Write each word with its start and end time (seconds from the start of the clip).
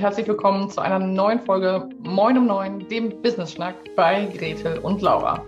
herzlich 0.00 0.26
willkommen 0.28 0.70
zu 0.70 0.80
einer 0.80 0.98
neuen 0.98 1.40
Folge 1.40 1.86
Moin 1.98 2.38
um 2.38 2.46
Neun, 2.46 2.88
dem 2.88 3.20
Business 3.20 3.52
Schnack 3.52 3.74
bei 3.96 4.24
Gretel 4.34 4.78
und 4.78 5.02
Laura. 5.02 5.44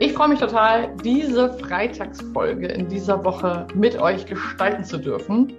Ich 0.00 0.12
freue 0.12 0.26
mich 0.26 0.40
total, 0.40 0.92
diese 1.04 1.56
Freitagsfolge 1.60 2.66
in 2.66 2.88
dieser 2.88 3.24
Woche 3.24 3.68
mit 3.72 3.96
euch 4.00 4.26
gestalten 4.26 4.82
zu 4.82 4.98
dürfen. 4.98 5.56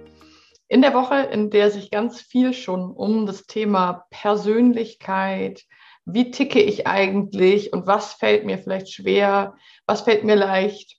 In 0.68 0.82
der 0.82 0.92
Woche, 0.92 1.22
in 1.32 1.48
der 1.48 1.70
sich 1.70 1.90
ganz 1.90 2.20
viel 2.20 2.52
schon 2.52 2.90
um 2.90 3.24
das 3.24 3.46
Thema 3.46 4.04
Persönlichkeit, 4.10 5.62
wie 6.04 6.30
ticke 6.30 6.60
ich 6.60 6.86
eigentlich 6.86 7.72
und 7.72 7.86
was 7.86 8.12
fällt 8.12 8.44
mir 8.44 8.58
vielleicht 8.58 8.92
schwer, 8.92 9.54
was 9.86 10.02
fällt 10.02 10.22
mir 10.22 10.36
leicht 10.36 10.98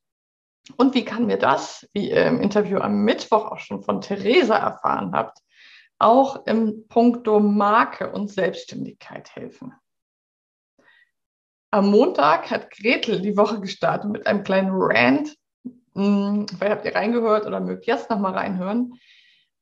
und 0.77 0.95
wie 0.95 1.05
kann 1.05 1.27
mir 1.27 1.37
das, 1.37 1.87
wie 1.93 2.09
ihr 2.09 2.25
im 2.25 2.41
Interview 2.41 2.79
am 2.79 3.03
Mittwoch 3.03 3.51
auch 3.51 3.59
schon 3.59 3.83
von 3.83 4.01
Theresa 4.01 4.55
erfahren 4.55 5.11
habt, 5.13 5.37
auch 5.99 6.45
im 6.45 6.87
Punkto 6.87 7.39
Marke 7.39 8.11
und 8.11 8.31
Selbstständigkeit 8.31 9.35
helfen. 9.35 9.73
Am 11.71 11.91
Montag 11.91 12.49
hat 12.49 12.71
Gretel 12.71 13.21
die 13.21 13.35
Woche 13.35 13.59
gestartet 13.59 14.09
mit 14.09 14.25
einem 14.25 14.43
kleinen 14.43 14.71
Rant. 14.73 15.35
Hm, 15.95 16.47
vielleicht 16.47 16.71
habt 16.71 16.85
ihr 16.85 16.95
reingehört 16.95 17.45
oder 17.45 17.59
mögt 17.59 17.85
jetzt 17.87 18.09
nochmal 18.09 18.33
reinhören. 18.33 18.93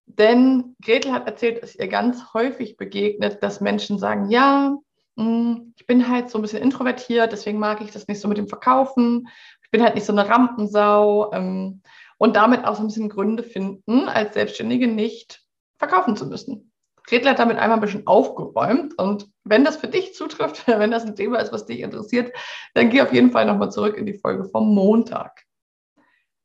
Denn 0.06 0.76
Gretel 0.84 1.12
hat 1.14 1.26
erzählt, 1.26 1.64
dass 1.64 1.76
ihr 1.76 1.88
ganz 1.88 2.34
häufig 2.34 2.78
begegnet, 2.78 3.42
dass 3.42 3.60
Menschen 3.60 3.98
sagen, 3.98 4.30
ja, 4.30 4.78
hm, 5.18 5.74
ich 5.78 5.88
bin 5.88 6.08
halt 6.08 6.30
so 6.30 6.38
ein 6.38 6.42
bisschen 6.42 6.62
introvertiert, 6.62 7.32
deswegen 7.32 7.58
mag 7.58 7.82
ich 7.82 7.92
das 7.92 8.08
nicht 8.08 8.20
so 8.20 8.28
mit 8.28 8.38
dem 8.38 8.48
Verkaufen. 8.48 9.28
Ich 9.64 9.72
bin 9.72 9.82
halt 9.82 9.96
nicht 9.96 10.06
so 10.06 10.14
eine 10.14 10.30
Rampensau 10.30 11.32
ähm, 11.34 11.82
und 12.18 12.36
damit 12.36 12.66
auch 12.66 12.76
so 12.76 12.84
ein 12.84 12.88
bisschen 12.88 13.10
Gründe 13.10 13.42
finden, 13.42 14.08
als 14.08 14.36
Selbstständige 14.36 14.88
nicht 14.88 15.45
verkaufen 15.78 16.16
zu 16.16 16.26
müssen. 16.28 16.72
Gretel 17.08 17.30
hat 17.30 17.40
damit 17.40 17.58
einmal 17.58 17.78
ein 17.78 17.82
bisschen 17.82 18.08
aufgeräumt 18.08 18.98
und 18.98 19.30
wenn 19.44 19.64
das 19.64 19.78
für 19.78 19.88
dich 19.88 20.14
zutrifft, 20.14 20.68
wenn 20.68 20.92
das 20.92 21.06
ein 21.06 21.16
Thema 21.16 21.40
ist, 21.40 21.52
was 21.52 21.66
dich 21.66 21.82
interessiert, 21.82 22.34
dann 22.74 22.90
geh 22.90 23.02
auf 23.02 23.14
jeden 23.14 23.32
Fall 23.32 23.46
nochmal 23.46 23.72
zurück 23.72 23.98
in 23.98 24.06
die 24.06 24.18
Folge 24.18 24.46
vom 24.46 24.74
Montag. 24.74 25.44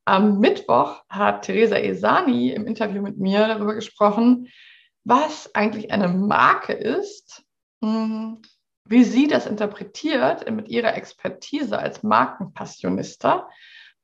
Am 0.04 0.40
Mittwoch 0.40 1.02
hat 1.08 1.42
Theresa 1.42 1.76
Esani 1.76 2.50
im 2.50 2.66
Interview 2.66 3.02
mit 3.02 3.18
mir 3.18 3.46
darüber 3.46 3.74
gesprochen, 3.74 4.48
was 5.04 5.54
eigentlich 5.54 5.92
eine 5.92 6.08
Marke 6.08 6.72
ist, 6.72 7.44
hm, 7.82 8.42
wie 8.84 9.04
sie 9.04 9.28
das 9.28 9.46
interpretiert 9.46 10.50
mit 10.50 10.68
ihrer 10.68 10.94
Expertise 10.94 11.78
als 11.78 12.02
Markenpassionista 12.02 13.48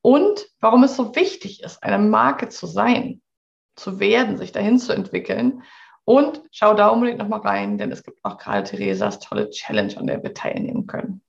und 0.00 0.46
warum 0.60 0.84
es 0.84 0.96
so 0.96 1.16
wichtig 1.16 1.62
ist, 1.62 1.82
eine 1.82 1.98
Marke 1.98 2.48
zu 2.48 2.66
sein, 2.66 3.20
zu 3.76 4.00
werden, 4.00 4.36
sich 4.36 4.52
dahin 4.52 4.78
zu 4.78 4.92
entwickeln. 4.92 5.62
Und 6.04 6.42
schau 6.52 6.74
da 6.74 6.88
unbedingt 6.88 7.18
nochmal 7.18 7.40
rein, 7.40 7.78
denn 7.78 7.92
es 7.92 8.02
gibt 8.02 8.24
auch 8.24 8.38
gerade 8.38 8.64
Theresas 8.64 9.18
tolle 9.18 9.50
Challenge, 9.50 9.96
an 9.96 10.06
der 10.06 10.22
wir 10.22 10.34
teilnehmen 10.34 10.86
können. 10.86 11.22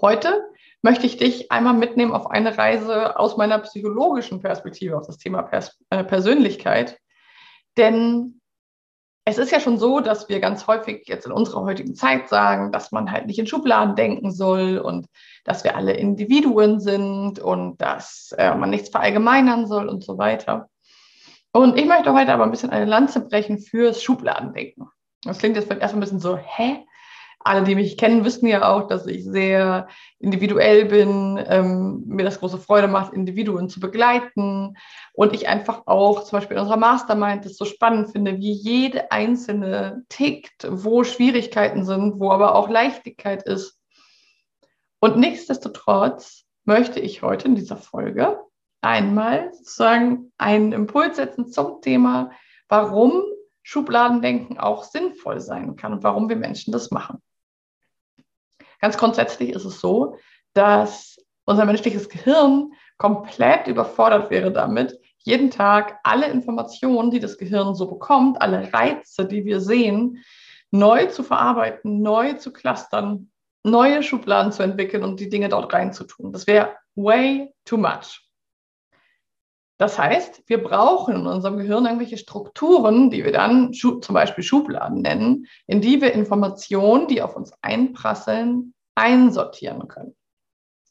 Heute 0.00 0.42
möchte 0.82 1.06
ich 1.06 1.16
dich 1.16 1.50
einmal 1.50 1.74
mitnehmen 1.74 2.12
auf 2.12 2.30
eine 2.30 2.58
Reise 2.58 3.18
aus 3.18 3.36
meiner 3.36 3.58
psychologischen 3.60 4.40
Perspektive 4.40 4.96
auf 4.96 5.06
das 5.06 5.18
Thema 5.18 5.42
Pers 5.42 5.78
äh, 5.90 6.04
Persönlichkeit. 6.04 6.98
Denn 7.76 8.40
es 9.26 9.38
ist 9.38 9.50
ja 9.50 9.58
schon 9.58 9.78
so, 9.78 10.00
dass 10.00 10.28
wir 10.28 10.38
ganz 10.40 10.66
häufig 10.66 11.06
jetzt 11.06 11.24
in 11.24 11.32
unserer 11.32 11.62
heutigen 11.62 11.94
Zeit 11.94 12.28
sagen, 12.28 12.72
dass 12.72 12.92
man 12.92 13.10
halt 13.10 13.26
nicht 13.26 13.38
in 13.38 13.46
Schubladen 13.46 13.96
denken 13.96 14.30
soll 14.30 14.78
und 14.78 15.06
dass 15.44 15.64
wir 15.64 15.76
alle 15.76 15.92
Individuen 15.94 16.78
sind 16.78 17.38
und 17.38 17.80
dass 17.80 18.34
äh, 18.36 18.54
man 18.54 18.70
nichts 18.70 18.90
verallgemeinern 18.90 19.66
soll 19.66 19.88
und 19.88 20.04
so 20.04 20.18
weiter. 20.18 20.68
Und 21.52 21.78
ich 21.78 21.86
möchte 21.86 22.12
heute 22.12 22.32
aber 22.32 22.44
ein 22.44 22.50
bisschen 22.50 22.70
eine 22.70 22.84
Lanze 22.84 23.20
brechen 23.20 23.58
fürs 23.58 24.02
Schubladendenken. 24.02 24.88
Das 25.22 25.38
klingt 25.38 25.56
jetzt 25.56 25.66
vielleicht 25.66 25.82
erstmal 25.82 26.00
ein 26.00 26.04
bisschen 26.04 26.20
so, 26.20 26.36
hä? 26.36 26.84
Alle, 27.44 27.62
die 27.62 27.74
mich 27.74 27.98
kennen, 27.98 28.24
wissen 28.24 28.46
ja 28.46 28.72
auch, 28.72 28.88
dass 28.88 29.06
ich 29.06 29.22
sehr 29.22 29.86
individuell 30.18 30.86
bin, 30.86 31.38
ähm, 31.46 32.02
mir 32.06 32.24
das 32.24 32.40
große 32.40 32.56
Freude 32.56 32.88
macht, 32.88 33.12
Individuen 33.12 33.68
zu 33.68 33.80
begleiten 33.80 34.76
und 35.12 35.34
ich 35.34 35.46
einfach 35.46 35.82
auch 35.84 36.24
zum 36.24 36.38
Beispiel 36.38 36.56
in 36.56 36.62
unserer 36.62 36.78
Mastermind 36.78 37.44
das 37.44 37.58
so 37.58 37.66
spannend 37.66 38.10
finde, 38.10 38.38
wie 38.38 38.52
jede 38.52 39.12
einzelne 39.12 40.04
tickt, 40.08 40.66
wo 40.70 41.04
Schwierigkeiten 41.04 41.84
sind, 41.84 42.18
wo 42.18 42.30
aber 42.30 42.54
auch 42.54 42.70
Leichtigkeit 42.70 43.42
ist. 43.42 43.78
Und 44.98 45.18
nichtsdestotrotz 45.18 46.44
möchte 46.64 46.98
ich 46.98 47.20
heute 47.20 47.48
in 47.48 47.56
dieser 47.56 47.76
Folge 47.76 48.40
einmal 48.80 49.52
sozusagen 49.52 50.32
einen 50.38 50.72
Impuls 50.72 51.16
setzen 51.16 51.48
zum 51.48 51.82
Thema, 51.82 52.30
warum 52.68 53.22
Schubladendenken 53.62 54.58
auch 54.58 54.84
sinnvoll 54.84 55.40
sein 55.40 55.76
kann 55.76 55.92
und 55.92 56.02
warum 56.02 56.30
wir 56.30 56.36
Menschen 56.36 56.72
das 56.72 56.90
machen. 56.90 57.22
Ganz 58.84 58.98
grundsätzlich 58.98 59.48
ist 59.48 59.64
es 59.64 59.80
so, 59.80 60.18
dass 60.52 61.16
unser 61.46 61.64
menschliches 61.64 62.10
Gehirn 62.10 62.74
komplett 62.98 63.66
überfordert 63.66 64.30
wäre 64.30 64.52
damit, 64.52 65.00
jeden 65.20 65.50
Tag 65.50 66.00
alle 66.02 66.26
Informationen, 66.26 67.10
die 67.10 67.18
das 67.18 67.38
Gehirn 67.38 67.74
so 67.74 67.86
bekommt, 67.86 68.42
alle 68.42 68.70
Reize, 68.74 69.24
die 69.24 69.46
wir 69.46 69.60
sehen, 69.60 70.22
neu 70.70 71.06
zu 71.06 71.22
verarbeiten, 71.22 72.02
neu 72.02 72.34
zu 72.34 72.52
clustern, 72.52 73.30
neue 73.62 74.02
Schubladen 74.02 74.52
zu 74.52 74.62
entwickeln 74.62 75.02
und 75.02 75.18
die 75.18 75.30
Dinge 75.30 75.48
dort 75.48 75.72
reinzutun. 75.72 76.30
Das 76.30 76.46
wäre 76.46 76.76
way 76.94 77.54
too 77.64 77.78
much. 77.78 78.23
Das 79.76 79.98
heißt, 79.98 80.44
wir 80.46 80.62
brauchen 80.62 81.16
in 81.16 81.26
unserem 81.26 81.56
Gehirn 81.58 81.84
irgendwelche 81.84 82.16
Strukturen, 82.16 83.10
die 83.10 83.24
wir 83.24 83.32
dann 83.32 83.72
zum 83.72 84.00
Beispiel 84.08 84.44
Schubladen 84.44 85.02
nennen, 85.02 85.46
in 85.66 85.80
die 85.80 86.00
wir 86.00 86.12
Informationen, 86.12 87.08
die 87.08 87.22
auf 87.22 87.34
uns 87.34 87.52
einprasseln, 87.60 88.74
einsortieren 88.94 89.88
können. 89.88 90.14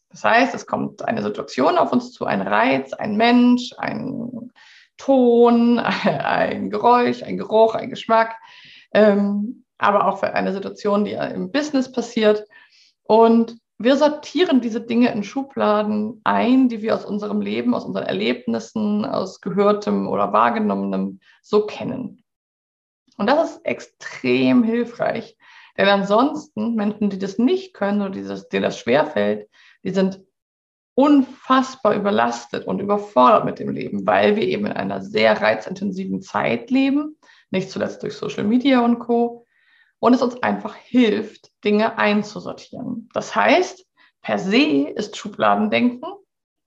Das 0.10 0.24
heißt, 0.24 0.54
es 0.54 0.68
kommt 0.68 1.04
eine 1.04 1.24
Situation 1.24 1.78
auf 1.78 1.92
uns 1.94 2.12
zu, 2.12 2.26
ein 2.26 2.42
Reiz, 2.42 2.94
ein 2.94 3.16
Mensch, 3.16 3.72
ein 3.78 4.52
Ton, 4.98 5.80
ein 6.04 6.70
Geräusch, 6.70 7.24
ein 7.24 7.38
Geruch, 7.38 7.76
ein 7.76 7.90
Geschmack, 7.90 8.36
ähm, 8.94 9.66
aber 9.78 10.08
auch 10.08 10.20
für 10.20 10.34
eine 10.34 10.54
Situation, 10.54 11.06
die 11.06 11.14
im 11.14 11.52
Business 11.52 11.92
passiert. 11.92 12.46
Und 13.04 13.58
wir 13.84 13.98
sortieren 13.98 14.62
diese 14.62 14.82
Dinge 14.82 15.12
in 15.12 15.24
Schubladen 15.24 16.22
ein, 16.24 16.70
die 16.70 16.82
wir 16.82 16.96
aus 16.96 17.06
unserem 17.06 17.42
Leben, 17.42 17.74
aus 17.74 17.86
unseren 17.86 18.06
Erlebnissen, 18.06 19.06
aus 19.06 19.42
Gehörtem 19.42 20.08
oder 20.08 20.32
Wahrgenommenem 20.32 21.20
so 21.42 21.66
kennen. 21.66 22.24
Und 23.18 23.28
das 23.28 23.52
ist 23.52 23.66
extrem 23.66 24.64
hilfreich, 24.64 25.38
denn 25.78 25.88
ansonsten, 25.88 26.76
Menschen, 26.76 27.10
die 27.10 27.20
das 27.20 27.38
nicht 27.38 27.74
können 27.74 28.02
oder 28.02 28.12
dieses, 28.12 28.48
denen 28.50 28.64
das 28.64 28.80
schwerfällt, 28.80 29.50
die 29.84 29.92
sind 29.92 30.22
unfassbar 30.96 31.96
überlastet 31.96 32.68
und 32.68 32.80
überfordert 32.80 33.46
mit 33.46 33.60
dem 33.60 33.70
Leben, 33.70 34.06
weil 34.06 34.36
wir 34.36 34.44
eben 34.44 34.68
in 34.68 34.74
einer 34.74 35.02
sehr 35.02 35.42
reizintensiven 35.42 36.22
Zeit 36.22 36.70
leben, 36.70 37.18
nicht 37.50 37.72
zuletzt 37.72 38.04
durch 38.04 38.16
Social 38.16 38.44
Media 38.44 38.84
und 38.86 39.00
Co. 39.00 39.43
Und 40.04 40.14
es 40.14 40.22
uns 40.22 40.44
einfach 40.44 40.76
hilft, 40.76 41.50
Dinge 41.64 41.98
einzusortieren. 41.98 43.08
Das 43.14 43.38
heißt, 43.38 43.86
per 44.22 44.38
se 44.38 44.90
ist 44.90 45.16
Schubladendenken, 45.16 46.12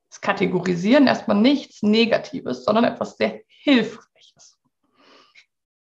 das 0.09 0.23
Kategorisieren 0.23 1.07
erstmal 1.07 1.37
nichts 1.37 1.83
Negatives, 1.83 2.65
sondern 2.65 2.85
etwas 2.85 3.19
sehr 3.19 3.43
Hilfreiches. 3.47 4.59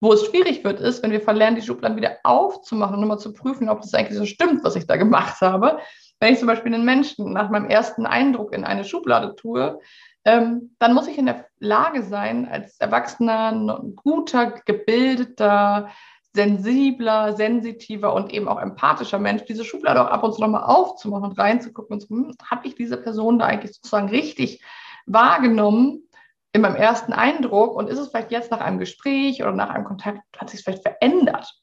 Wo 0.01 0.13
es 0.13 0.27
schwierig 0.27 0.65
wird, 0.65 0.81
ist, 0.81 1.05
wenn 1.05 1.13
wir 1.13 1.21
verlernen, 1.21 1.55
die 1.55 1.65
Schubladen 1.65 1.97
wieder 1.97 2.17
aufzumachen 2.25 2.97
und 2.97 3.03
nochmal 3.03 3.21
zu 3.21 3.33
prüfen, 3.33 3.69
ob 3.69 3.83
das 3.83 3.95
eigentlich 3.95 4.19
so 4.19 4.27
stimmt, 4.27 4.65
was 4.65 4.75
ich 4.75 4.89
da 4.89 4.97
gemacht 4.97 5.41
habe. 5.41 5.79
Wenn 6.19 6.33
ich 6.33 6.41
zum 6.41 6.49
Beispiel 6.49 6.75
einen 6.75 6.85
Menschen 6.85 7.33
nach 7.33 7.51
meinem 7.51 7.71
ersten 7.71 8.05
Eindruck 8.05 8.53
in 8.53 8.65
eine 8.65 8.83
Schublade 8.83 9.37
tue, 9.37 9.79
ähm, 10.25 10.75
dann 10.81 10.93
muss 10.93 11.07
ich 11.07 11.19
in 11.19 11.27
der 11.27 11.47
Lage 11.61 12.03
sein, 12.03 12.49
als 12.49 12.81
erwachsener, 12.81 13.81
guter, 13.95 14.61
gebildeter, 14.67 15.89
sensibler, 16.39 17.35
sensitiver 17.37 18.15
und 18.15 18.33
eben 18.33 18.47
auch 18.47 18.61
empathischer 18.61 19.19
Mensch, 19.19 19.45
diese 19.45 19.65
Schublade 19.65 20.01
auch 20.01 20.11
ab 20.11 20.23
und 20.23 20.35
zu 20.35 20.41
nochmal 20.41 20.63
aufzumachen 20.63 21.31
und 21.31 21.39
reinzugucken 21.39 21.95
und 21.95 22.01
so, 22.01 22.09
hm, 22.09 22.35
habe 22.49 22.69
ich 22.69 22.77
diese 22.77 22.97
Person 22.97 23.41
da 23.41 23.47
eigentlich 23.47 23.75
sozusagen 23.75 24.09
richtig 24.09 24.63
wahrgenommen? 25.07 26.05
in 26.53 26.63
meinem 26.63 26.77
ersten 26.77 27.13
Eindruck 27.13 27.77
und 27.77 27.91
ist 27.91 27.99
es 27.99 28.09
vielleicht 28.09 28.31
jetzt 28.31 28.51
nach 28.51 28.61
einem 28.61 28.79
Gespräch 28.79 29.43
oder 29.43 29.53
nach 29.53 29.69
einem 29.69 29.85
Kontakt, 29.85 30.23
hat 30.39 30.49
sich 30.51 30.65
vielleicht 30.65 30.83
verändert? 30.83 31.55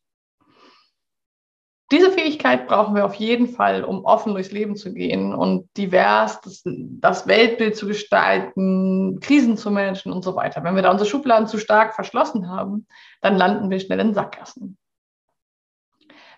Diese 1.91 2.11
Fähigkeit 2.11 2.67
brauchen 2.67 2.95
wir 2.95 3.05
auf 3.05 3.13
jeden 3.13 3.47
Fall, 3.47 3.83
um 3.83 4.05
offen 4.05 4.33
durchs 4.33 4.51
Leben 4.51 4.75
zu 4.75 4.91
gehen 4.91 5.35
und 5.35 5.69
divers 5.77 6.41
das, 6.41 6.63
das, 6.65 7.27
Weltbild 7.27 7.77
zu 7.77 7.85
gestalten, 7.85 9.19
Krisen 9.19 9.55
zu 9.55 9.69
managen 9.69 10.11
und 10.11 10.23
so 10.23 10.35
weiter. 10.35 10.63
Wenn 10.63 10.75
wir 10.75 10.81
da 10.81 10.89
unsere 10.89 11.07
Schubladen 11.07 11.47
zu 11.47 11.59
stark 11.59 11.93
verschlossen 11.93 12.49
haben, 12.49 12.87
dann 13.21 13.35
landen 13.35 13.69
wir 13.69 13.79
schnell 13.79 13.99
in 13.99 14.15
Sackgassen. 14.15 14.77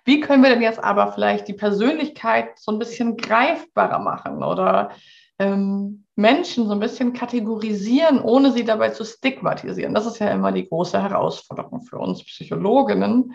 Wie 0.04 0.20
können 0.20 0.44
wir 0.44 0.50
denn 0.50 0.62
jetzt 0.62 0.84
aber 0.84 1.14
vielleicht 1.14 1.48
die 1.48 1.54
Persönlichkeit 1.54 2.60
so 2.60 2.72
ein 2.74 2.80
bisschen 2.80 3.16
greifbarer 3.16 4.00
machen 4.00 4.44
oder 4.44 4.92
ähm, 5.40 6.06
Menschen 6.16 6.68
so 6.68 6.74
ein 6.74 6.80
bisschen 6.80 7.14
kategorisieren, 7.14 8.22
ohne 8.22 8.52
sie 8.52 8.66
dabei 8.66 8.90
zu 8.90 9.06
stigmatisieren. 9.06 9.94
Das 9.94 10.06
ist 10.06 10.20
ja 10.20 10.32
immer 10.32 10.52
die 10.52 10.68
große 10.68 11.02
Herausforderung 11.02 11.84
für 11.84 12.00
uns 12.00 12.24
Psychologinnen. 12.24 13.34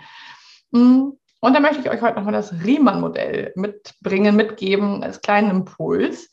Mm, 0.73 1.11
und 1.43 1.55
da 1.55 1.61
möchte 1.61 1.81
ich 1.81 1.91
euch 1.91 2.01
heute 2.01 2.17
nochmal 2.17 2.33
das 2.35 2.53
Riemann-Modell 2.65 3.53
mitbringen, 3.57 4.37
mitgeben 4.37 5.03
als 5.03 5.21
kleinen 5.21 5.51
Impuls, 5.51 6.31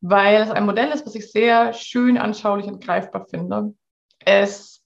weil 0.00 0.42
es 0.42 0.50
ein 0.50 0.64
Modell 0.64 0.90
ist, 0.92 1.04
was 1.04 1.16
ich 1.16 1.32
sehr 1.32 1.72
schön 1.72 2.16
anschaulich 2.16 2.66
und 2.66 2.82
greifbar 2.82 3.26
finde. 3.26 3.74
Es 4.24 4.84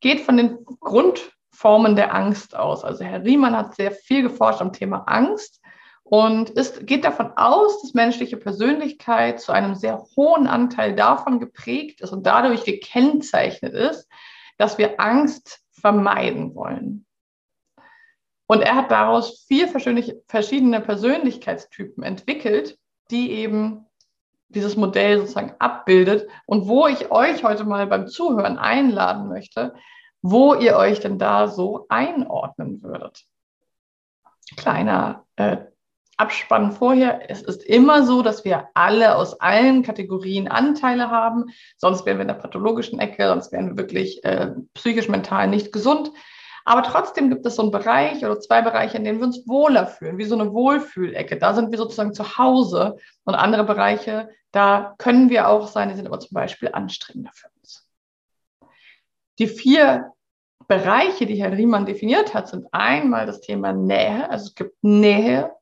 geht 0.00 0.22
von 0.22 0.38
den 0.38 0.64
Grundformen 0.80 1.94
der 1.94 2.14
Angst 2.14 2.56
aus. 2.56 2.84
Also 2.84 3.04
Herr 3.04 3.22
Riemann 3.22 3.54
hat 3.54 3.74
sehr 3.74 3.90
viel 3.90 4.22
geforscht 4.22 4.62
am 4.62 4.72
Thema 4.72 5.04
Angst 5.06 5.60
und 6.02 6.48
ist, 6.50 6.86
geht 6.86 7.04
davon 7.04 7.32
aus, 7.36 7.82
dass 7.82 7.92
menschliche 7.92 8.38
Persönlichkeit 8.38 9.40
zu 9.40 9.52
einem 9.52 9.74
sehr 9.74 10.02
hohen 10.16 10.46
Anteil 10.46 10.94
davon 10.94 11.38
geprägt 11.38 12.00
ist 12.00 12.12
und 12.12 12.26
dadurch 12.26 12.64
gekennzeichnet 12.64 13.74
ist, 13.74 14.08
dass 14.56 14.78
wir 14.78 14.98
Angst 14.98 15.60
vermeiden 15.72 16.54
wollen. 16.54 17.05
Und 18.46 18.62
er 18.62 18.76
hat 18.76 18.90
daraus 18.90 19.44
vier 19.48 19.68
verschiedene 19.68 20.80
Persönlichkeitstypen 20.80 22.04
entwickelt, 22.04 22.78
die 23.10 23.32
eben 23.32 23.86
dieses 24.48 24.76
Modell 24.76 25.18
sozusagen 25.18 25.54
abbildet 25.58 26.28
und 26.46 26.68
wo 26.68 26.86
ich 26.86 27.10
euch 27.10 27.42
heute 27.42 27.64
mal 27.64 27.86
beim 27.86 28.06
Zuhören 28.06 28.58
einladen 28.58 29.28
möchte, 29.28 29.74
wo 30.22 30.54
ihr 30.54 30.76
euch 30.76 31.00
denn 31.00 31.18
da 31.18 31.48
so 31.48 31.86
einordnen 31.88 32.82
würdet. 32.82 33.24
Kleiner 34.56 35.24
äh, 35.34 35.56
Abspann 36.16 36.72
vorher. 36.72 37.30
Es 37.30 37.42
ist 37.42 37.62
immer 37.62 38.06
so, 38.06 38.22
dass 38.22 38.44
wir 38.44 38.68
alle 38.74 39.16
aus 39.16 39.40
allen 39.40 39.82
Kategorien 39.82 40.48
Anteile 40.48 41.10
haben. 41.10 41.46
Sonst 41.76 42.06
wären 42.06 42.18
wir 42.18 42.22
in 42.22 42.28
der 42.28 42.34
pathologischen 42.34 42.98
Ecke, 42.98 43.28
sonst 43.28 43.52
wären 43.52 43.70
wir 43.70 43.76
wirklich 43.76 44.24
äh, 44.24 44.52
psychisch, 44.74 45.08
mental 45.08 45.48
nicht 45.48 45.72
gesund. 45.72 46.10
Aber 46.68 46.82
trotzdem 46.82 47.30
gibt 47.30 47.46
es 47.46 47.54
so 47.54 47.62
einen 47.62 47.70
Bereich 47.70 48.24
oder 48.24 48.40
zwei 48.40 48.60
Bereiche, 48.60 48.96
in 48.96 49.04
denen 49.04 49.20
wir 49.20 49.26
uns 49.26 49.46
wohler 49.46 49.86
fühlen, 49.86 50.18
wie 50.18 50.24
so 50.24 50.34
eine 50.34 50.52
Wohlfühlecke. 50.52 51.38
Da 51.38 51.54
sind 51.54 51.70
wir 51.70 51.78
sozusagen 51.78 52.12
zu 52.12 52.38
Hause. 52.38 52.96
Und 53.24 53.36
andere 53.36 53.62
Bereiche, 53.62 54.30
da 54.50 54.96
können 54.98 55.30
wir 55.30 55.48
auch 55.48 55.68
sein, 55.68 55.88
die 55.88 55.94
sind 55.94 56.08
aber 56.08 56.18
zum 56.18 56.34
Beispiel 56.34 56.70
anstrengender 56.72 57.30
für 57.32 57.46
uns. 57.60 57.88
Die 59.38 59.46
vier 59.46 60.12
Bereiche, 60.66 61.26
die 61.26 61.40
Herr 61.40 61.52
Riemann 61.52 61.86
definiert 61.86 62.34
hat, 62.34 62.48
sind 62.48 62.66
einmal 62.72 63.26
das 63.26 63.40
Thema 63.40 63.72
Nähe. 63.72 64.28
Also 64.28 64.46
es 64.46 64.54
gibt 64.56 64.74
Nähe, 64.82 65.52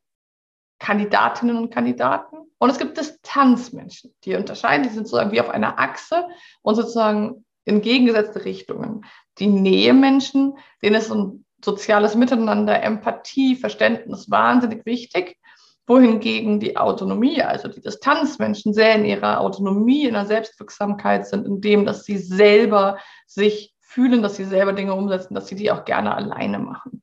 Kandidatinnen 0.79 1.59
und 1.59 1.71
Kandidaten. 1.71 2.39
Und 2.56 2.71
es 2.71 2.79
gibt 2.79 2.97
Distanzmenschen, 2.97 4.15
die 4.25 4.37
unterscheiden, 4.37 4.85
die 4.85 4.89
sind 4.89 5.06
sozusagen 5.06 5.33
wie 5.33 5.41
auf 5.43 5.51
einer 5.51 5.79
Achse 5.79 6.27
und 6.62 6.77
sozusagen 6.77 7.44
in 7.65 7.81
gegengesetzte 7.81 8.45
Richtungen. 8.45 9.05
Die 9.39 9.47
Nähemenschen, 9.47 10.59
denen 10.83 10.97
ist 10.97 11.11
ein 11.11 11.45
soziales 11.65 12.15
Miteinander, 12.15 12.83
Empathie, 12.83 13.57
Verständnis 13.57 14.31
wahnsinnig 14.31 14.85
wichtig, 14.85 15.39
wohingegen 15.87 16.61
die 16.61 16.77
Autonomie, 16.77 17.43
also 17.43 17.69
die 17.69 17.81
Distanzmenschen 17.81 18.73
sehr 18.73 18.95
in 18.95 19.05
ihrer 19.05 19.41
Autonomie, 19.41 20.07
in 20.07 20.15
der 20.15 20.27
Selbstwirksamkeit 20.27 21.27
sind, 21.27 21.47
indem 21.47 21.85
dass 21.85 22.05
sie 22.05 22.17
selber 22.19 22.99
sich 23.27 23.75
fühlen, 23.81 24.23
dass 24.23 24.37
sie 24.37 24.45
selber 24.45 24.73
Dinge 24.73 24.95
umsetzen, 24.95 25.35
dass 25.35 25.49
sie 25.49 25.57
die 25.57 25.71
auch 25.71 25.85
gerne 25.85 26.15
alleine 26.15 26.59
machen 26.59 27.03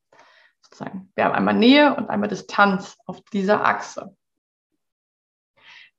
sozusagen. 0.62 1.12
Wir 1.16 1.26
haben 1.26 1.36
einmal 1.36 1.54
Nähe 1.54 1.96
und 1.96 2.10
einmal 2.10 2.30
Distanz 2.30 2.98
auf 3.06 3.22
dieser 3.34 3.66
Achse. 3.66 4.16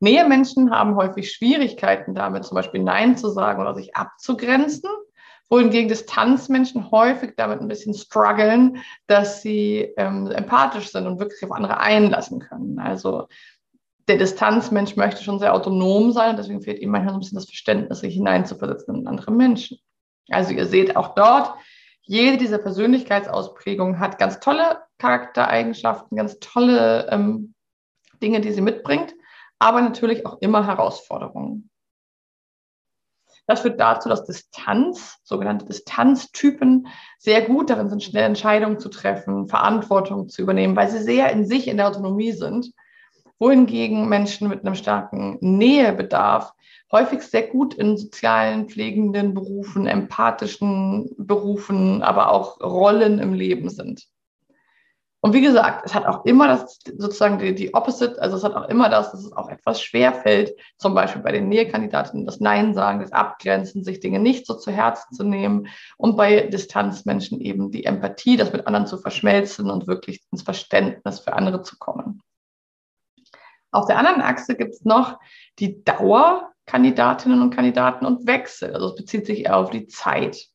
Nähemenschen 0.03 0.71
haben 0.71 0.97
häufig 0.97 1.31
Schwierigkeiten 1.31 2.15
damit, 2.15 2.45
zum 2.45 2.57
Beispiel 2.57 2.83
Nein 2.83 3.17
zu 3.17 3.31
sagen 3.31 3.61
oder 3.61 3.75
sich 3.75 3.95
abzugrenzen, 3.95 4.91
wohingegen 5.49 5.89
Distanzmenschen 5.89 6.91
häufig 6.91 7.35
damit 7.37 7.61
ein 7.61 7.69
bisschen 7.69 7.95
strugglen, 7.95 8.79
dass 9.07 9.43
sie 9.43 9.93
ähm, 9.97 10.27
empathisch 10.31 10.91
sind 10.91 11.07
und 11.07 11.21
wirklich 11.21 11.45
auf 11.45 11.53
andere 11.53 11.79
einlassen 11.79 12.41
können. 12.41 12.79
Also 12.79 13.29
der 14.09 14.17
Distanzmensch 14.17 14.97
möchte 14.97 15.23
schon 15.23 15.39
sehr 15.39 15.55
autonom 15.55 16.11
sein 16.11 16.31
und 16.31 16.39
deswegen 16.39 16.63
fehlt 16.63 16.81
ihm 16.81 16.91
manchmal 16.91 17.13
so 17.13 17.19
ein 17.19 17.21
bisschen 17.21 17.37
das 17.37 17.47
Verständnis, 17.47 18.01
sich 18.01 18.15
hineinzuversetzen 18.15 18.97
in 18.97 19.07
andere 19.07 19.31
Menschen. 19.31 19.79
Also 20.31 20.53
ihr 20.53 20.67
seht 20.67 20.97
auch 20.97 21.15
dort, 21.15 21.55
jede 22.03 22.37
dieser 22.37 22.59
Persönlichkeitsausprägungen 22.59 24.01
hat 24.01 24.19
ganz 24.19 24.41
tolle 24.41 24.79
Charaktereigenschaften, 24.99 26.17
ganz 26.17 26.41
tolle 26.41 27.09
ähm, 27.11 27.55
Dinge, 28.21 28.41
die 28.41 28.53
sie 28.53 28.61
mitbringt, 28.61 29.15
aber 29.63 29.81
natürlich 29.81 30.27
auch 30.27 30.39
immer 30.41 30.67
Herausforderungen. 30.67 31.71
Das 33.47 33.61
führt 33.61 33.79
dazu, 33.79 34.09
dass 34.09 34.25
Distanz, 34.25 35.19
sogenannte 35.23 35.67
Distanztypen, 35.67 36.89
sehr 37.19 37.43
gut 37.43 37.71
darin 37.71 37.89
sind, 37.89 38.03
schnell 38.03 38.25
Entscheidungen 38.25 38.81
zu 38.81 38.89
treffen, 38.89 39.49
Verantwortung 39.49 40.29
zu 40.29 40.43
übernehmen, 40.43 40.75
weil 40.75 40.89
sie 40.89 41.03
sehr 41.03 41.31
in 41.31 41.47
sich 41.47 41.69
in 41.69 41.77
der 41.77 41.89
Autonomie 41.89 42.33
sind. 42.33 42.73
Wohingegen 43.39 44.09
Menschen 44.09 44.49
mit 44.49 44.65
einem 44.65 44.75
starken 44.75 45.39
Nähebedarf 45.41 46.53
häufig 46.91 47.23
sehr 47.23 47.47
gut 47.47 47.75
in 47.75 47.97
sozialen, 47.97 48.69
pflegenden 48.69 49.33
Berufen, 49.33 49.87
empathischen 49.87 51.11
Berufen, 51.19 52.03
aber 52.03 52.33
auch 52.33 52.61
Rollen 52.61 53.19
im 53.21 53.33
Leben 53.33 53.71
sind. 53.71 54.09
Und 55.25 55.35
wie 55.35 55.41
gesagt, 55.41 55.87
es 55.87 55.95
hat 55.95 56.05
auch 56.05 56.25
immer 56.25 56.49
das, 56.49 56.81
sozusagen 56.97 57.39
die, 57.39 57.55
die 57.55 57.75
Opposite, 57.75 58.21
also 58.21 58.37
es 58.37 58.43
hat 58.43 58.57
auch 58.57 58.69
immer 58.69 58.89
das, 58.89 59.13
dass 59.13 59.25
es 59.25 59.33
auch 59.33 59.49
etwas 59.49 59.81
schwer 59.81 60.13
fällt, 60.13 60.53
zum 60.79 60.95
Beispiel 60.95 61.23
bei 61.23 61.31
den 61.31 61.49
Nähekandidatinnen 61.49 62.27
das 62.27 62.41
Nein 62.41 62.75
sagen, 62.75 62.99
das 62.99 63.13
Abgrenzen, 63.13 63.85
sich 63.85 64.01
Dinge 64.01 64.19
nicht 64.19 64.47
so 64.47 64.55
zu 64.55 64.73
Herzen 64.73 65.15
zu 65.15 65.23
nehmen 65.23 65.69
und 65.97 66.17
bei 66.17 66.49
Distanzmenschen 66.49 67.41
eben 67.41 67.71
die 67.71 67.85
Empathie, 67.85 68.37
das 68.37 68.53
mit 68.53 68.67
anderen 68.67 68.89
zu 68.89 68.99
verschmelzen 68.99 69.71
und 69.71 69.87
wirklich 69.87 70.23
ins 70.33 70.43
Verständnis 70.43 71.21
für 71.21 71.35
andere 71.35 71.63
zu 71.63 71.79
kommen. 71.79 72.21
Auf 73.71 73.87
der 73.87 73.99
anderen 73.99 74.23
Achse 74.23 74.57
gibt 74.57 74.75
es 74.75 74.85
noch 74.85 75.21
die 75.61 75.85
Dauer 75.85 76.53
Kandidatinnen 76.67 77.43
und 77.43 77.55
Kandidaten 77.55 78.07
und 78.07 78.27
Wechsel. 78.27 78.75
Also 78.75 78.89
es 78.89 78.97
bezieht 78.97 79.27
sich 79.27 79.45
eher 79.45 79.57
auf 79.57 79.71
die 79.71 79.87
Zeit. 79.87 80.49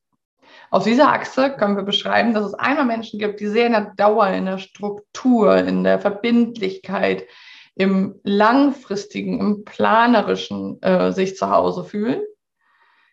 Auf 0.70 0.84
dieser 0.84 1.12
Achse 1.12 1.56
können 1.56 1.76
wir 1.76 1.82
beschreiben, 1.82 2.34
dass 2.34 2.44
es 2.44 2.54
einmal 2.54 2.84
Menschen 2.84 3.18
gibt, 3.18 3.40
die 3.40 3.46
sehr 3.46 3.66
in 3.66 3.72
der 3.72 3.92
Dauer, 3.96 4.28
in 4.28 4.44
der 4.44 4.58
Struktur, 4.58 5.56
in 5.56 5.82
der 5.82 5.98
Verbindlichkeit, 5.98 7.26
im 7.74 8.20
langfristigen, 8.24 9.40
im 9.40 9.64
planerischen 9.64 10.82
äh, 10.82 11.12
sich 11.12 11.36
zu 11.36 11.50
Hause 11.50 11.84
fühlen. 11.84 12.22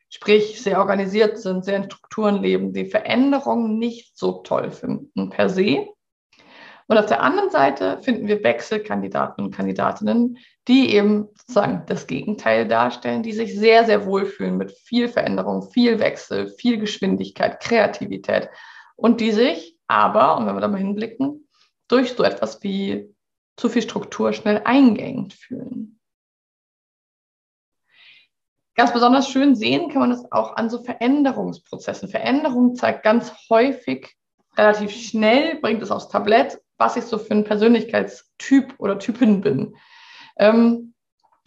Sprich, 0.09 0.61
sehr 0.61 0.79
organisiert 0.79 1.37
sind, 1.37 1.65
sehr 1.65 1.77
in 1.77 1.83
Strukturen 1.85 2.41
leben, 2.41 2.73
die 2.73 2.85
Veränderungen 2.85 3.77
nicht 3.77 4.17
so 4.17 4.41
toll 4.43 4.71
finden 4.71 5.29
per 5.29 5.49
se. 5.49 5.87
Und 6.87 6.97
auf 6.97 7.05
der 7.05 7.21
anderen 7.21 7.49
Seite 7.49 7.99
finden 8.01 8.27
wir 8.27 8.43
Wechselkandidaten 8.43 9.43
und 9.43 9.55
Kandidatinnen, 9.55 10.37
die 10.67 10.93
eben 10.93 11.29
sozusagen 11.35 11.83
das 11.87 12.07
Gegenteil 12.07 12.67
darstellen, 12.67 13.23
die 13.23 13.33
sich 13.33 13.57
sehr, 13.57 13.85
sehr 13.85 14.05
wohlfühlen 14.05 14.57
mit 14.57 14.71
viel 14.71 15.07
Veränderung, 15.07 15.69
viel 15.71 15.99
Wechsel, 15.99 16.49
viel 16.49 16.79
Geschwindigkeit, 16.79 17.59
Kreativität 17.59 18.49
und 18.95 19.21
die 19.21 19.31
sich 19.31 19.77
aber, 19.87 20.37
und 20.37 20.47
wenn 20.47 20.55
wir 20.55 20.61
da 20.61 20.67
mal 20.67 20.77
hinblicken, 20.77 21.47
durch 21.87 22.13
so 22.13 22.23
etwas 22.23 22.63
wie 22.63 23.13
zu 23.57 23.69
viel 23.69 23.83
Struktur 23.83 24.33
schnell 24.33 24.61
eingeengt 24.65 25.33
fühlen. 25.33 25.99
Ganz 28.75 28.91
besonders 28.91 29.29
schön 29.29 29.55
sehen 29.55 29.89
kann 29.89 30.01
man 30.01 30.09
das 30.09 30.29
auch 30.31 30.57
an 30.57 30.69
so 30.69 30.83
Veränderungsprozessen. 30.83 32.09
Veränderung 32.09 32.75
zeigt 32.75 33.03
ganz 33.03 33.31
häufig 33.49 34.17
relativ 34.57 34.91
schnell, 34.91 35.59
bringt 35.61 35.81
es 35.81 35.91
aufs 35.91 36.09
Tablett 36.09 36.59
was 36.77 36.97
ich 36.97 37.05
so 37.05 37.17
für 37.17 37.33
ein 37.33 37.43
Persönlichkeitstyp 37.43 38.75
oder 38.77 38.99
Typin 38.99 39.41
bin. 39.41 39.75
Ähm, 40.37 40.93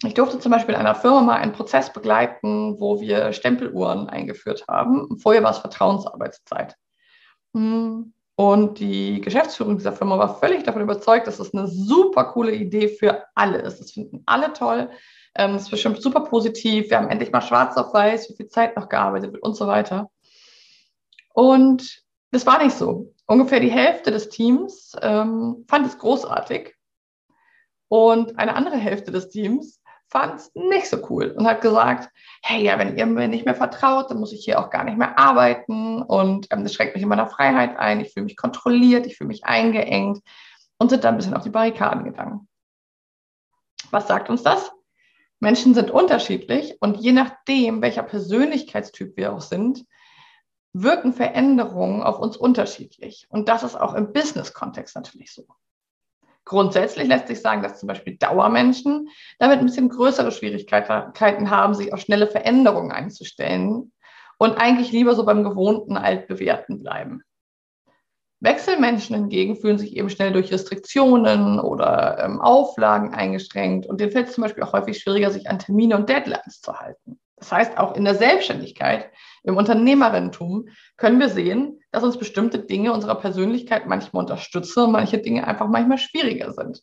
ich 0.04 0.14
durfte 0.14 0.38
zum 0.38 0.52
Beispiel 0.52 0.75
in 0.75 0.80
einer 0.80 0.95
Firma 0.95 1.23
mal 1.23 1.37
einen 1.37 1.52
Prozess 1.52 1.92
begleiten, 1.92 2.78
wo 2.78 3.00
wir 3.00 3.33
Stempeluhren 3.33 4.09
eingeführt 4.09 4.64
haben. 4.68 5.18
Vorher 5.18 5.42
war 5.42 5.50
es 5.50 5.59
Vertrauensarbeitszeit. 5.59 6.76
Hm, 7.54 8.12
und 8.37 8.78
die 8.78 9.21
Geschäftsführung 9.21 9.78
dieser 9.78 9.92
Firma 9.92 10.16
war 10.16 10.38
völlig 10.38 10.62
davon 10.62 10.83
überzeugt, 10.83 11.26
dass 11.26 11.38
das 11.38 11.52
eine 11.52 11.66
super 11.66 12.26
coole 12.26 12.54
Idee 12.54 12.87
für 12.87 13.25
alle 13.35 13.59
ist. 13.59 13.80
Das 13.80 13.90
finden 13.90 14.23
alle 14.26 14.52
toll. 14.52 14.90
Ähm, 15.35 15.54
das 15.54 15.62
ist 15.62 15.71
bestimmt 15.71 16.00
super 16.00 16.21
positiv. 16.21 16.88
Wir 16.90 16.99
haben 16.99 17.09
endlich 17.09 17.33
mal 17.33 17.40
schwarz 17.40 17.76
auf 17.76 17.92
weiß, 17.92 18.30
wie 18.30 18.37
viel 18.37 18.47
Zeit 18.47 18.76
noch 18.76 18.88
gearbeitet 18.88 19.33
wird 19.33 19.42
und 19.42 19.57
so 19.57 19.66
weiter. 19.66 20.09
Und 21.35 22.04
das 22.30 22.47
war 22.47 22.62
nicht 22.62 22.76
so. 22.76 23.12
Ungefähr 23.26 23.59
die 23.59 23.73
Hälfte 23.73 24.12
des 24.12 24.28
Teams 24.28 24.95
ähm, 25.02 25.64
fand 25.66 25.87
es 25.88 25.99
großartig 25.99 26.77
und 27.88 28.38
eine 28.38 28.54
andere 28.54 28.76
Hälfte 28.76 29.11
des 29.11 29.28
Teams 29.28 29.80
fand 30.09 30.40
es 30.40 30.50
nicht 30.54 30.88
so 30.88 31.07
cool 31.11 31.35
und 31.37 31.47
hat 31.47 31.61
gesagt, 31.61 32.11
hey, 32.42 32.64
ja, 32.64 32.78
wenn 32.78 32.97
ihr 32.97 33.07
mir 33.07 33.28
nicht 33.28 33.45
mehr 33.45 33.54
vertraut, 33.54 34.11
dann 34.11 34.18
muss 34.18 34.33
ich 34.33 34.45
hier 34.45 34.59
auch 34.59 34.71
gar 34.71 34.85
nicht 34.85 34.97
mehr 34.97 35.18
arbeiten 35.18 36.02
und 36.02 36.47
ähm, 36.50 36.64
das 36.64 36.73
schränkt 36.73 36.95
mich 36.95 37.02
in 37.02 37.09
meiner 37.09 37.28
Freiheit 37.28 37.76
ein, 37.78 38.00
ich 38.00 38.12
fühle 38.12 38.25
mich 38.25 38.37
kontrolliert, 38.37 39.07
ich 39.07 39.16
fühle 39.16 39.28
mich 39.28 39.45
eingeengt 39.45 40.23
und 40.78 40.90
sind 40.90 41.04
dann 41.04 41.14
ein 41.14 41.18
bisschen 41.18 41.35
auf 41.35 41.42
die 41.42 41.50
Barrikaden 41.50 42.04
gegangen. 42.04 42.49
Was 43.90 44.09
sagt 44.09 44.30
uns 44.30 44.42
das? 44.42 44.73
Menschen 45.40 45.75
sind 45.75 45.90
unterschiedlich 45.90 46.76
und 46.80 46.97
je 46.97 47.12
nachdem, 47.12 47.80
welcher 47.80 48.02
Persönlichkeitstyp 48.02 49.16
wir 49.16 49.33
auch 49.33 49.40
sind, 49.40 49.85
wirken 50.73 51.12
Veränderungen 51.12 52.02
auf 52.02 52.18
uns 52.18 52.37
unterschiedlich. 52.37 53.26
Und 53.30 53.49
das 53.49 53.62
ist 53.62 53.76
auch 53.76 53.95
im 53.95 54.12
Business-Kontext 54.12 54.97
natürlich 54.97 55.33
so. 55.33 55.47
Grundsätzlich 56.49 57.07
lässt 57.07 57.28
sich 57.28 57.43
sagen, 57.43 57.62
dass 57.62 57.78
zum 57.78 57.87
Beispiel 57.87 58.17
Dauermenschen 58.17 59.11
damit 59.38 59.59
ein 59.59 59.67
bisschen 59.67 59.90
größere 59.90 60.33
Schwierigkeiten 60.33 61.50
haben, 61.50 61.75
sich 61.75 61.93
auf 61.93 62.00
schnelle 62.00 62.26
Veränderungen 62.26 62.90
einzustellen 62.90 63.93
und 64.38 64.57
eigentlich 64.57 64.90
lieber 64.90 65.14
so 65.14 65.26
beim 65.26 65.45
gewohnten 65.45 65.99
Altbewährten 65.99 66.83
bleiben. 66.83 67.23
Wechselmenschen 68.40 69.17
hingegen 69.17 69.57
fühlen 69.57 69.78
sich 69.78 69.95
eben 69.95 70.09
schnell 70.09 70.33
durch 70.33 70.50
Restriktionen 70.50 71.61
oder 71.61 72.19
ähm, 72.25 72.40
Auflagen 72.40 73.12
eingeschränkt 73.12 73.87
und 73.87 74.00
denen 74.00 74.12
fällt 74.12 74.28
es 74.28 74.35
zum 74.35 74.43
Beispiel 74.43 74.62
auch 74.62 74.73
häufig 74.73 74.99
schwieriger, 74.99 75.31
sich 75.31 75.50
an 75.50 75.59
Termine 75.59 75.97
und 75.97 76.09
Deadlines 76.09 76.62
zu 76.62 76.73
halten. 76.73 77.17
Das 77.38 77.52
heißt, 77.52 77.78
auch 77.78 77.95
in 77.95 78.04
der 78.04 78.14
Selbstständigkeit, 78.14 79.11
im 79.45 79.57
Unternehmerinnentum 79.57 80.68
können 80.97 81.21
wir 81.21 81.28
sehen, 81.28 81.80
dass 81.90 82.02
uns 82.02 82.18
bestimmte 82.18 82.59
Dinge 82.59 82.92
unserer 82.92 83.14
Persönlichkeit 83.14 83.87
manchmal 83.87 84.23
unterstützen 84.23 84.85
und 84.85 84.92
manche 84.92 85.18
Dinge 85.18 85.47
einfach 85.47 85.68
manchmal 85.68 85.99
schwieriger 85.99 86.52
sind. 86.52 86.83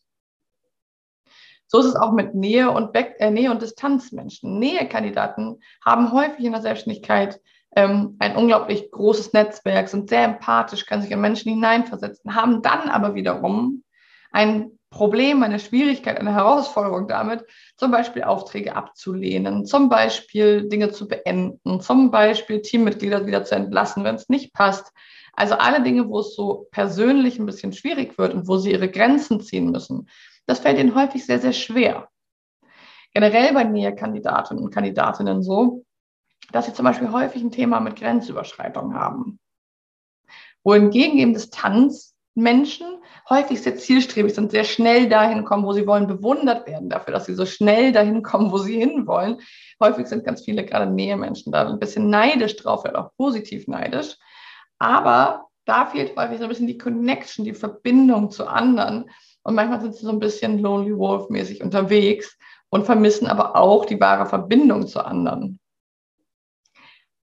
So 1.67 1.79
ist 1.79 1.88
es 1.88 1.95
auch 1.95 2.13
mit 2.13 2.35
Nähe 2.35 2.71
und, 2.71 2.93
Be 2.93 3.19
äh, 3.19 3.31
Nähe 3.31 3.51
und 3.51 3.62
Distanzmenschen. 3.62 4.59
Nähekandidaten 4.59 5.59
haben 5.83 6.12
häufig 6.12 6.45
in 6.45 6.51
der 6.51 6.62
Selbstständigkeit 6.62 7.41
ähm, 7.75 8.15
ein 8.19 8.35
unglaublich 8.35 8.89
großes 8.91 9.33
Netzwerk, 9.33 9.89
sind 9.89 10.09
sehr 10.09 10.24
empathisch, 10.24 10.85
können 10.85 11.01
sich 11.01 11.12
in 11.12 11.19
Menschen 11.19 11.51
hineinversetzen, 11.51 12.35
haben 12.35 12.62
dann 12.62 12.89
aber 12.89 13.15
wiederum 13.15 13.83
ein 14.31 14.79
Problem, 14.95 15.43
eine 15.43 15.59
Schwierigkeit, 15.59 16.17
eine 16.17 16.33
Herausforderung 16.33 17.09
damit, 17.09 17.45
zum 17.75 17.91
Beispiel 17.91 18.23
Aufträge 18.23 18.77
abzulehnen, 18.77 19.65
zum 19.65 19.89
Beispiel 19.89 20.69
Dinge 20.69 20.89
zu 20.89 21.09
beenden, 21.09 21.81
zum 21.81 22.11
Beispiel 22.11 22.61
Teammitglieder 22.61 23.25
wieder 23.25 23.43
zu 23.43 23.55
entlassen, 23.55 24.05
wenn 24.05 24.15
es 24.15 24.29
nicht 24.29 24.53
passt. 24.53 24.93
Also 25.33 25.55
alle 25.55 25.83
Dinge, 25.83 26.07
wo 26.07 26.19
es 26.19 26.33
so 26.33 26.69
persönlich 26.71 27.37
ein 27.37 27.45
bisschen 27.45 27.73
schwierig 27.73 28.17
wird 28.17 28.33
und 28.33 28.47
wo 28.47 28.55
sie 28.55 28.71
ihre 28.71 28.89
Grenzen 28.89 29.41
ziehen 29.41 29.69
müssen, 29.69 30.07
das 30.45 30.59
fällt 30.59 30.79
ihnen 30.79 30.95
häufig 30.95 31.25
sehr, 31.25 31.39
sehr 31.39 31.51
schwer. 31.51 32.07
Generell 33.13 33.53
bei 33.53 33.65
Nähe-Kandidatinnen 33.65 34.63
und 34.63 34.73
Kandidatinnen 34.73 35.43
so, 35.43 35.83
dass 36.53 36.67
sie 36.67 36.73
zum 36.73 36.85
Beispiel 36.85 37.11
häufig 37.11 37.43
ein 37.43 37.51
Thema 37.51 37.81
mit 37.81 37.97
Grenzüberschreitung 37.97 38.93
haben. 38.93 39.41
Wohingegen 40.63 41.17
eben 41.17 41.33
Distanz 41.33 42.15
Menschen 42.33 43.01
häufig 43.29 43.62
sehr 43.62 43.75
zielstrebig 43.75 44.34
sind, 44.36 44.51
sehr 44.51 44.63
schnell 44.63 45.10
dahin 45.10 45.46
kommen, 45.46 45.65
wo 45.65 45.74
sie 45.74 45.88
wollen, 45.88 46.08
bewundert 46.08 46.67
werden 46.67 46.89
dafür, 46.89 47.13
dass 47.13 47.25
sie 47.25 47.34
so 47.34 47.46
schnell 47.46 47.91
dahin 47.91 48.22
kommen, 48.22 48.51
wo 48.51 48.58
sie 48.58 48.79
hinwollen. 48.79 49.41
Häufig 49.82 50.08
sind 50.08 50.24
ganz 50.24 50.44
viele, 50.44 50.65
gerade 50.65 50.91
Nähemenschen, 50.91 51.51
da 51.51 51.67
ein 51.67 51.79
bisschen 51.79 52.10
neidisch 52.10 52.55
drauf, 52.58 52.82
vielleicht 52.82 52.98
auch 52.98 53.12
positiv 53.17 53.67
neidisch. 53.67 54.15
Aber 54.77 55.46
da 55.65 55.88
fehlt 55.88 56.15
häufig 56.15 56.38
so 56.38 56.44
ein 56.44 56.50
bisschen 56.50 56.67
die 56.67 56.77
Connection, 56.77 57.46
die 57.46 57.53
Verbindung 57.53 58.29
zu 58.29 58.48
anderen. 58.48 59.10
Und 59.44 59.55
manchmal 59.55 59.82
sind 59.82 59.96
sie 59.96 60.05
so 60.05 60.12
ein 60.12 60.20
bisschen 60.20 60.60
Lonely 60.60 60.98
Wolf-mäßig 60.98 61.63
unterwegs 61.63 62.38
und 62.70 62.86
vermissen 62.86 63.27
aber 63.27 63.55
auch 63.55 63.86
die 63.86 64.00
wahre 64.00 64.25
Verbindung 64.27 64.88
zu 64.88 65.03
anderen. 65.03 65.60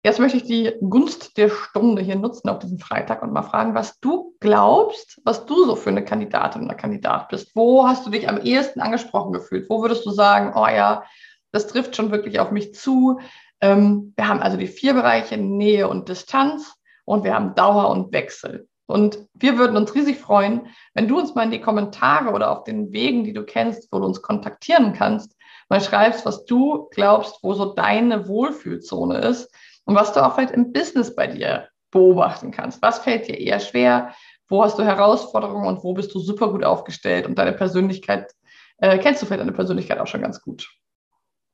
Jetzt 0.02 0.18
möchte 0.18 0.38
ich 0.38 0.44
die 0.44 0.72
Gunst 0.80 1.36
der 1.36 1.50
Stunde 1.50 2.00
hier 2.00 2.16
nutzen 2.16 2.48
auf 2.48 2.58
diesem 2.58 2.78
Freitag 2.78 3.22
und 3.22 3.34
mal 3.34 3.42
fragen, 3.42 3.74
was 3.74 4.00
du 4.00 4.34
glaubst, 4.40 5.20
was 5.24 5.44
du 5.44 5.66
so 5.66 5.76
für 5.76 5.90
eine 5.90 6.02
Kandidatin 6.02 6.64
oder 6.64 6.74
Kandidat 6.74 7.28
bist. 7.28 7.54
Wo 7.54 7.86
hast 7.86 8.06
du 8.06 8.10
dich 8.10 8.26
am 8.26 8.40
ehesten 8.40 8.80
angesprochen 8.80 9.32
gefühlt? 9.32 9.68
Wo 9.68 9.82
würdest 9.82 10.06
du 10.06 10.10
sagen, 10.10 10.54
oh 10.56 10.66
ja, 10.66 11.04
das 11.52 11.66
trifft 11.66 11.96
schon 11.96 12.12
wirklich 12.12 12.40
auf 12.40 12.50
mich 12.50 12.72
zu? 12.74 13.20
Ähm, 13.60 14.14
wir 14.16 14.26
haben 14.26 14.40
also 14.40 14.56
die 14.56 14.68
vier 14.68 14.94
Bereiche 14.94 15.36
Nähe 15.36 15.86
und 15.86 16.08
Distanz 16.08 16.72
und 17.04 17.22
wir 17.22 17.34
haben 17.34 17.54
Dauer 17.54 17.90
und 17.90 18.10
Wechsel. 18.10 18.68
Und 18.86 19.18
wir 19.34 19.58
würden 19.58 19.76
uns 19.76 19.94
riesig 19.94 20.18
freuen, 20.18 20.68
wenn 20.94 21.08
du 21.08 21.18
uns 21.18 21.34
mal 21.34 21.44
in 21.44 21.50
die 21.50 21.60
Kommentare 21.60 22.32
oder 22.32 22.50
auf 22.50 22.64
den 22.64 22.90
Wegen, 22.90 23.22
die 23.22 23.34
du 23.34 23.44
kennst, 23.44 23.92
wo 23.92 23.98
du 23.98 24.06
uns 24.06 24.22
kontaktieren 24.22 24.94
kannst, 24.94 25.36
mal 25.68 25.80
schreibst, 25.82 26.24
was 26.24 26.46
du 26.46 26.88
glaubst, 26.90 27.38
wo 27.42 27.52
so 27.52 27.74
deine 27.74 28.28
Wohlfühlzone 28.28 29.18
ist 29.18 29.54
und 29.90 29.96
was 29.96 30.12
du 30.12 30.24
auch 30.24 30.36
vielleicht 30.36 30.54
im 30.54 30.72
Business 30.72 31.16
bei 31.16 31.26
dir 31.26 31.68
beobachten 31.90 32.52
kannst. 32.52 32.80
Was 32.80 33.00
fällt 33.00 33.26
dir 33.26 33.36
eher 33.36 33.58
schwer? 33.58 34.14
Wo 34.46 34.62
hast 34.62 34.78
du 34.78 34.84
Herausforderungen 34.84 35.66
und 35.66 35.82
wo 35.82 35.94
bist 35.94 36.14
du 36.14 36.20
super 36.20 36.52
gut 36.52 36.62
aufgestellt 36.62 37.26
und 37.26 37.36
deine 37.36 37.52
Persönlichkeit, 37.52 38.32
äh, 38.78 38.98
kennst 38.98 39.20
du 39.20 39.26
vielleicht 39.26 39.40
deine 39.40 39.50
Persönlichkeit 39.50 39.98
auch 39.98 40.06
schon 40.06 40.22
ganz 40.22 40.42
gut? 40.42 40.70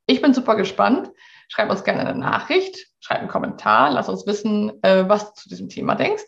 Ich 0.05 0.21
bin 0.21 0.35
super 0.35 0.55
gespannt. 0.55 1.11
Schreib 1.49 1.71
uns 1.71 1.83
gerne 1.83 2.01
eine 2.01 2.19
Nachricht, 2.19 2.89
schreib 3.01 3.21
einen 3.21 3.29
Kommentar, 3.29 3.91
lass 3.91 4.11
uns 4.11 4.27
wissen, 4.27 4.83
äh, 4.83 5.09
was 5.09 5.33
du 5.33 5.41
zu 5.41 5.49
diesem 5.49 5.71
Thema 5.71 5.95
denkst. 5.95 6.27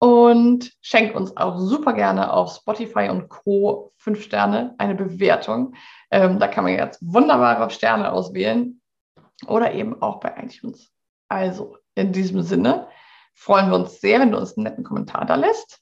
Und 0.00 0.70
schenk 0.82 1.16
uns 1.16 1.34
auch 1.34 1.56
super 1.58 1.94
gerne 1.94 2.30
auf 2.30 2.54
Spotify 2.54 3.08
und 3.08 3.30
Co. 3.30 3.94
fünf 3.96 4.22
Sterne, 4.22 4.74
eine 4.76 4.94
Bewertung. 4.94 5.74
Ähm, 6.10 6.38
da 6.38 6.46
kann 6.46 6.64
man 6.64 6.74
jetzt 6.74 7.00
wunderbare 7.00 7.70
Sterne 7.70 8.12
auswählen 8.12 8.79
oder 9.46 9.72
eben 9.72 10.00
auch 10.02 10.20
bei 10.20 10.34
iTunes. 10.42 10.90
Also 11.28 11.76
in 11.94 12.12
diesem 12.12 12.42
Sinne 12.42 12.88
freuen 13.34 13.70
wir 13.70 13.76
uns 13.76 14.00
sehr, 14.00 14.20
wenn 14.20 14.32
du 14.32 14.38
uns 14.38 14.56
einen 14.56 14.64
netten 14.64 14.84
Kommentar 14.84 15.24
da 15.24 15.36
lässt. 15.36 15.80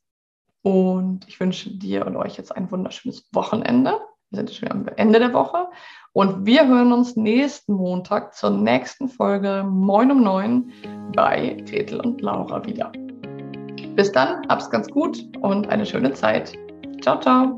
Und 0.62 1.26
ich 1.28 1.38
wünsche 1.40 1.70
dir 1.70 2.06
und 2.06 2.16
euch 2.16 2.36
jetzt 2.36 2.54
ein 2.54 2.70
wunderschönes 2.70 3.28
Wochenende. 3.32 3.98
Wir 4.30 4.38
sind 4.38 4.50
schon 4.50 4.70
am 4.70 4.88
Ende 4.96 5.18
der 5.18 5.32
Woche. 5.32 5.68
Und 6.12 6.44
wir 6.44 6.66
hören 6.66 6.92
uns 6.92 7.16
nächsten 7.16 7.72
Montag 7.72 8.34
zur 8.34 8.50
nächsten 8.50 9.08
Folge 9.08 9.64
Moin 9.66 10.10
um 10.10 10.22
Neun 10.22 10.72
bei 11.14 11.56
Gretel 11.68 12.00
und 12.00 12.20
Laura 12.20 12.64
wieder. 12.66 12.92
Bis 13.94 14.12
dann, 14.12 14.46
hab's 14.48 14.70
ganz 14.70 14.88
gut 14.88 15.18
und 15.40 15.68
eine 15.68 15.86
schöne 15.86 16.12
Zeit. 16.12 16.52
Ciao, 17.00 17.18
ciao. 17.20 17.56